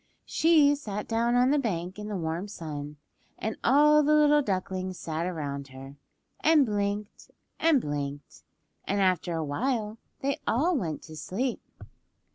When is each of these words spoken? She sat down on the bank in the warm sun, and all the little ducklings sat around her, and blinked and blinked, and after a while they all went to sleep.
She 0.25 0.73
sat 0.73 1.07
down 1.07 1.35
on 1.35 1.51
the 1.51 1.59
bank 1.59 1.99
in 1.99 2.07
the 2.07 2.17
warm 2.17 2.47
sun, 2.47 2.97
and 3.37 3.55
all 3.63 4.01
the 4.01 4.15
little 4.15 4.41
ducklings 4.41 4.97
sat 4.97 5.27
around 5.27 5.67
her, 5.67 5.95
and 6.39 6.65
blinked 6.65 7.29
and 7.59 7.79
blinked, 7.79 8.41
and 8.85 8.99
after 8.99 9.35
a 9.35 9.45
while 9.45 9.99
they 10.21 10.39
all 10.47 10.75
went 10.75 11.03
to 11.03 11.15
sleep. 11.15 11.61